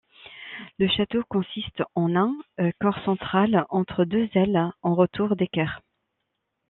Le 0.79 0.87
château 0.87 1.21
consiste 1.29 1.83
en 1.93 2.15
un 2.15 2.33
corps 2.79 2.97
central 3.05 3.67
entre 3.69 4.03
deux 4.03 4.27
ailes 4.33 4.71
en 4.81 4.95
retour 4.95 5.35
d'équerre. 5.35 5.83